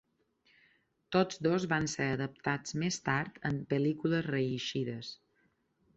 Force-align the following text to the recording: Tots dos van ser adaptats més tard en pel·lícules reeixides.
Tots 1.15 1.41
dos 1.49 1.67
van 1.75 1.85
ser 1.93 2.07
adaptats 2.15 2.75
més 2.85 2.99
tard 3.11 3.39
en 3.51 3.63
pel·lícules 3.75 4.29
reeixides. 4.33 5.17